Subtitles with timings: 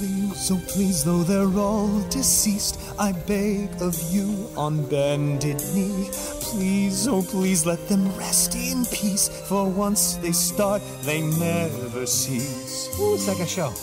[0.00, 6.08] Please, oh please, though they're all deceased, I beg of you on bended knee.
[6.40, 9.28] Please, oh please, let them rest in peace.
[9.46, 12.88] For once they start, they never cease.
[12.98, 13.74] Ooh, second show.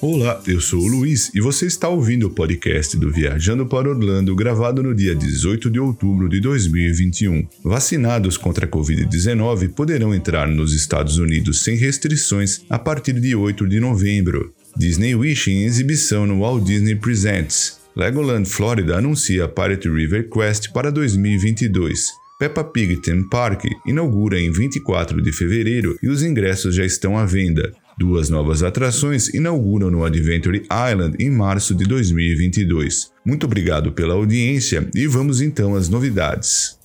[0.00, 4.34] Olá, eu sou o Luiz e você está ouvindo o podcast do Viajando para Orlando,
[4.34, 7.46] gravado no dia 18 de outubro de 2021.
[7.62, 13.68] Vacinados contra a Covid-19 poderão entrar nos Estados Unidos sem restrições a partir de 8
[13.68, 14.52] de novembro.
[14.76, 17.78] Disney Wish em exibição no Walt Disney Presents.
[17.94, 22.08] Legoland Florida anuncia Pirate River Quest para 2022.
[22.38, 27.24] Peppa Pig Theme Park inaugura em 24 de fevereiro e os ingressos já estão à
[27.24, 27.72] venda.
[27.96, 33.12] Duas novas atrações inauguram no Adventure Island em março de 2022.
[33.24, 36.76] Muito obrigado pela audiência e vamos então às novidades.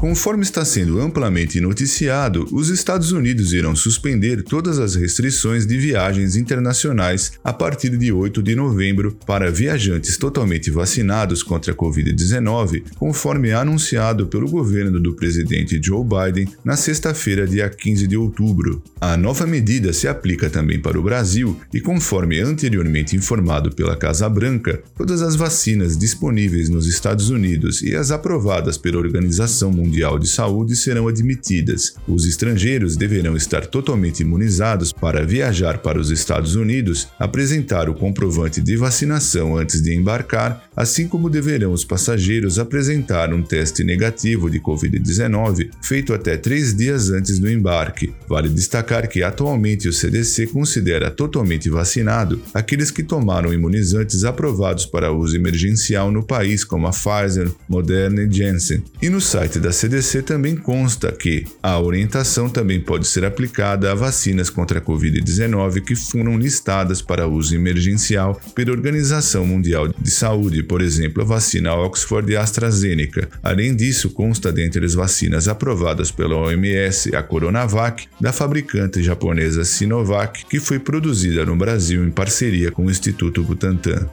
[0.00, 6.36] Conforme está sendo amplamente noticiado, os Estados Unidos irão suspender todas as restrições de viagens
[6.36, 13.52] internacionais a partir de 8 de novembro para viajantes totalmente vacinados contra a Covid-19, conforme
[13.52, 18.82] anunciado pelo governo do presidente Joe Biden na sexta-feira, dia 15 de outubro.
[18.98, 24.26] A nova medida se aplica também para o Brasil e, conforme anteriormente informado pela Casa
[24.30, 30.20] Branca, todas as vacinas disponíveis nos Estados Unidos e as aprovadas pela Organização Mundial Mundial
[30.20, 31.94] de Saúde serão admitidas.
[32.06, 38.60] Os estrangeiros deverão estar totalmente imunizados para viajar para os Estados Unidos, apresentar o comprovante
[38.60, 44.60] de vacinação antes de embarcar, assim como deverão os passageiros apresentar um teste negativo de
[44.60, 48.14] Covid-19 feito até três dias antes do embarque.
[48.28, 55.10] Vale destacar que atualmente o CDC considera totalmente vacinado aqueles que tomaram imunizantes aprovados para
[55.12, 58.84] uso emergencial no país, como a Pfizer, Moderna e Janssen.
[59.02, 63.94] E no site da CDC também consta que a orientação também pode ser aplicada a
[63.94, 70.62] vacinas contra a Covid-19 que foram listadas para uso emergencial pela Organização Mundial de Saúde,
[70.62, 73.26] por exemplo, a vacina Oxford e AstraZeneca.
[73.42, 80.44] Além disso, consta dentre as vacinas aprovadas pela OMS a Coronavac, da fabricante japonesa Sinovac,
[80.44, 84.10] que foi produzida no Brasil em parceria com o Instituto Butantan.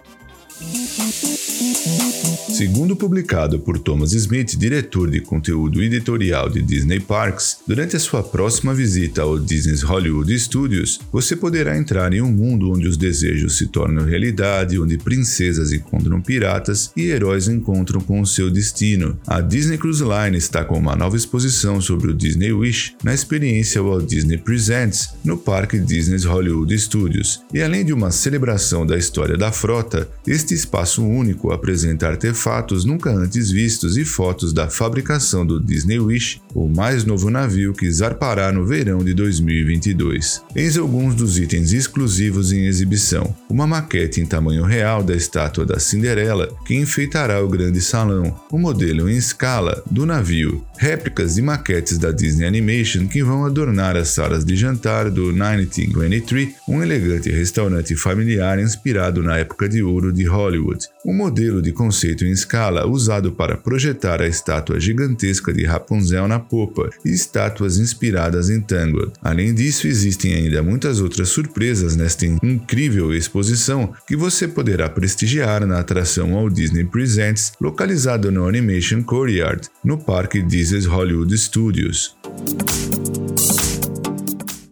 [2.58, 8.24] Segundo publicado por Thomas Smith, diretor de conteúdo editorial de Disney Parks, durante a sua
[8.24, 13.60] próxima visita ao Disney's Hollywood Studios, você poderá entrar em um mundo onde os desejos
[13.60, 19.20] se tornam realidade, onde princesas encontram piratas e heróis encontram com o seu destino.
[19.28, 23.84] A Disney Cruise Line está com uma nova exposição sobre o Disney Wish na experiência
[23.84, 27.42] Walt Disney Presents no Parque Disney's Hollywood Studios.
[27.54, 32.86] E além de uma celebração da história da frota, este espaço único apresenta artefatos fatos
[32.86, 37.90] nunca antes vistos e fotos da fabricação do Disney Wish, o mais novo navio que
[37.92, 40.42] zarpará no verão de 2022.
[40.56, 45.80] Eis alguns dos itens exclusivos em exibição: uma maquete em tamanho real da estátua da
[45.80, 52.00] Cinderela que enfeitará o grande salão, um modelo em escala do navio, réplicas e maquetes
[52.00, 57.96] da Disney Animation que vão adornar as salas de jantar do 1923, um elegante restaurante
[57.96, 63.32] familiar inspirado na época de ouro de Hollywood, um modelo de conceito em escala usado
[63.32, 69.12] para projetar a estátua gigantesca de Rapunzel na popa e estátuas inspiradas em Tangled.
[69.22, 75.80] Além disso, existem ainda muitas outras surpresas nesta incrível exposição que você poderá prestigiar na
[75.80, 82.16] atração Walt Disney Presents, localizada no Animation Courtyard, no Parque Disney Hollywood Studios.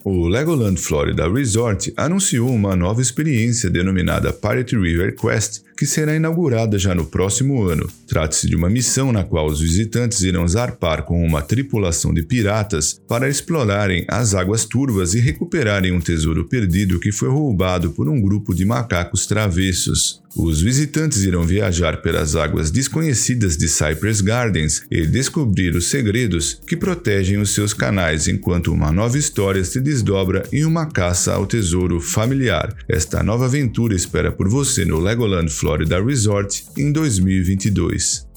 [0.04, 6.78] O Legoland Florida Resort anunciou uma nova experiência denominada Pirate River Quest, que será inaugurada
[6.78, 7.90] já no próximo ano.
[8.08, 13.00] Trata-se de uma missão na qual os visitantes irão zarpar com uma tripulação de piratas
[13.08, 18.22] para explorarem as águas turvas e recuperarem um tesouro perdido que foi roubado por um
[18.22, 20.24] grupo de macacos travessos.
[20.38, 26.76] Os visitantes irão viajar pelas águas desconhecidas de Cypress Gardens e descobrir os segredos que
[26.76, 32.02] protegem os seus canais enquanto uma nova história se desdobra em uma caça ao tesouro
[32.02, 32.76] familiar.
[32.90, 38.28] Esta nova aventura espera por você no Legoland Florida Resort em 2022.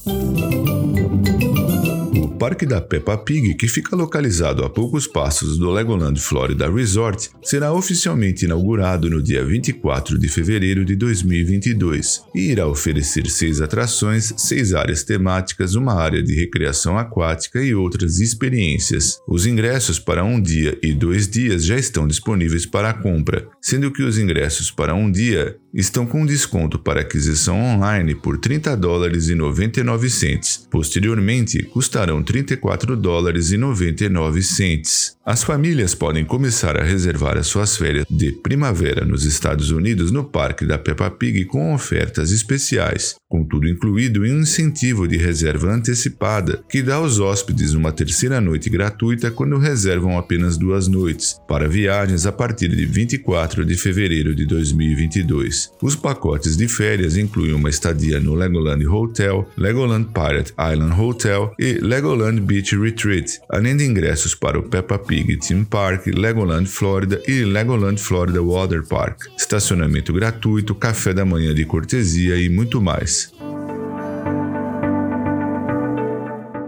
[2.39, 7.73] Parque da Peppa Pig, que fica localizado a poucos passos do Legoland Florida Resort, será
[7.73, 14.73] oficialmente inaugurado no dia 24 de fevereiro de 2022 e irá oferecer seis atrações, seis
[14.73, 19.19] áreas temáticas, uma área de recreação aquática e outras experiências.
[19.27, 24.01] Os ingressos para um dia e dois dias já estão disponíveis para compra, sendo que
[24.01, 29.35] os ingressos para um dia estão com desconto para aquisição online por 30 dólares e
[29.35, 30.67] 99 cents.
[30.69, 35.17] Posteriormente, custarão 34 dólares e 99 centes.
[35.25, 40.23] As famílias podem começar a reservar as suas férias de primavera nos Estados Unidos no
[40.23, 45.71] Parque da Peppa Pig com ofertas especiais, com tudo incluído em um incentivo de reserva
[45.71, 51.67] antecipada que dá aos hóspedes uma terceira noite gratuita quando reservam apenas duas noites, para
[51.67, 55.71] viagens a partir de 24 de fevereiro de 2022.
[55.81, 61.73] Os pacotes de férias incluem uma estadia no Legoland Hotel, Legoland Pirate Island Hotel e
[61.73, 67.45] Legoland Beach Retreat, além de ingressos para o Peppa Pig Theme Park, Legoland Florida e
[67.45, 73.31] Legoland Florida Water Park, estacionamento gratuito, café da manhã de cortesia e muito mais.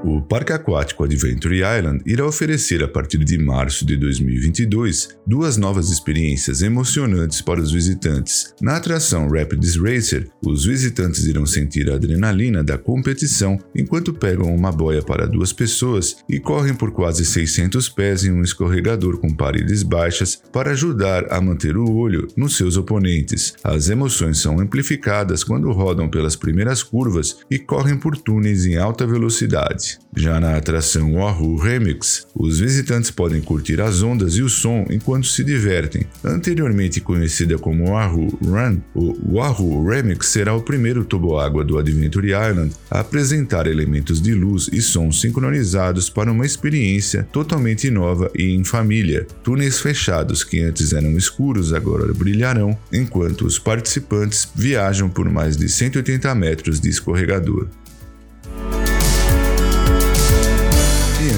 [0.04, 5.92] O Parque Aquático Adventure Island irá oferecer a partir de março de 2022 duas novas
[5.92, 8.52] experiências emocionantes para os visitantes.
[8.60, 14.72] Na atração Rapids Racer, os visitantes irão sentir a adrenalina da competição enquanto pegam uma
[14.72, 19.84] boia para duas pessoas e correm por quase 600 pés em um escorregador com paredes
[19.84, 23.54] baixas para ajudar a manter o olho nos seus oponentes.
[23.64, 29.06] As emoções são amplificadas quando rodam pelas primeiras curvas e correm por túneis em alta
[29.06, 29.91] velocidade.
[30.16, 35.28] Já na atração Wahoo Remix, os visitantes podem curtir as ondas e o som enquanto
[35.28, 36.06] se divertem.
[36.24, 42.74] Anteriormente conhecida como Wahoo Run, o Wahoo Remix será o primeiro toboágua do Adventure Island
[42.90, 48.64] a apresentar elementos de luz e som sincronizados para uma experiência totalmente nova e em
[48.64, 49.26] família.
[49.44, 55.70] Túneis fechados que antes eram escuros agora brilharão, enquanto os participantes viajam por mais de
[55.70, 57.68] 180 metros de escorregador.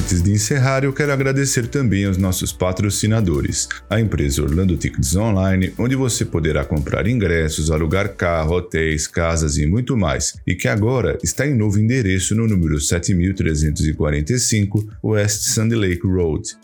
[0.03, 5.73] Antes de encerrar, eu quero agradecer também aos nossos patrocinadores, a empresa Orlando Tickets Online,
[5.77, 11.17] onde você poderá comprar ingressos, alugar carro, hotéis, casas e muito mais, e que agora
[11.23, 16.49] está em novo endereço no número 7345 West Sandy Lake Road.